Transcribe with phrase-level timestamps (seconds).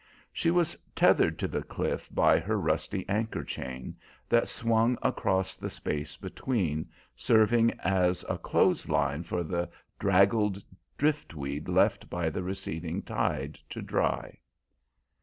[0.33, 3.95] She was tethered to the cliff by her rusty anchor chain
[4.29, 9.69] that swung across the space between, serving as a clothes line for the
[9.99, 10.63] draggled
[10.97, 14.39] driftweed left by the receding tide to dry.